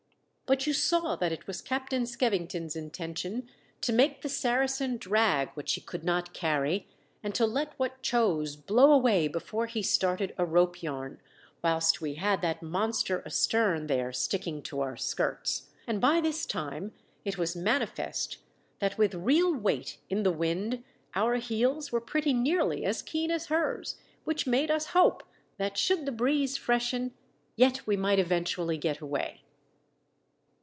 [0.47, 3.47] But you saw that it was Captain Skevington's intention
[3.79, 6.89] to make the Saracen drag what she could not carry,
[7.23, 11.21] and to let what chose blow away before he started a rope yarn,
[11.63, 16.91] whilst we had that monster astern there sticking to our skirts; and by this time
[17.23, 18.35] it was manifest
[18.79, 20.83] that with real weight in the wind
[21.15, 23.95] our heels were pretty nearly as keen as hers,
[24.25, 25.23] which made us hope
[25.55, 27.13] that should the breeze freshen
[27.55, 29.43] yet we might eventually get away.